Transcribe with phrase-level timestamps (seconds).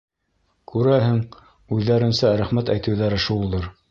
[0.71, 1.19] Күрәһең,
[1.77, 3.71] үҙҙәренсә рәхмәт әйтеүҙәре шулдыр.